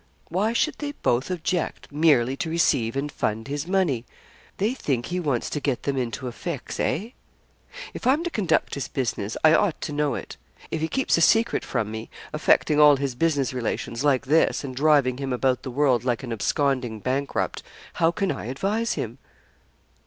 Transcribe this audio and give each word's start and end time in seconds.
Why 0.29 0.51
should 0.51 0.79
they 0.79 0.93
both 0.93 1.29
object 1.29 1.91
merely 1.91 2.35
to 2.37 2.49
receive 2.49 2.95
and 2.95 3.11
fund 3.11 3.47
his 3.47 3.67
money? 3.67 4.03
They 4.57 4.73
think 4.73 5.05
he 5.05 5.19
wants 5.19 5.47
to 5.51 5.59
get 5.59 5.83
them 5.83 5.95
into 5.95 6.25
a 6.27 6.31
fix 6.31 6.77
hey? 6.77 7.13
If 7.93 8.07
I'm 8.07 8.23
to 8.23 8.31
conduct 8.31 8.73
his 8.73 8.87
business, 8.87 9.37
I 9.43 9.53
ought 9.53 9.79
to 9.81 9.93
know 9.93 10.15
it; 10.15 10.37
if 10.71 10.81
he 10.81 10.87
keeps 10.87 11.19
a 11.19 11.21
secret 11.21 11.63
from 11.63 11.91
me, 11.91 12.09
affecting 12.33 12.79
all 12.79 12.95
his 12.95 13.13
business 13.13 13.53
relations, 13.53 14.03
like 14.03 14.25
this, 14.25 14.63
and 14.63 14.75
driving 14.75 15.17
him 15.19 15.31
about 15.31 15.61
the 15.61 15.69
world 15.69 16.03
like 16.03 16.23
an 16.23 16.33
absconding 16.33 16.97
bankrupt, 17.01 17.61
how 17.93 18.09
can 18.09 18.31
I 18.31 18.45
advise 18.45 18.93
him?' 18.93 19.19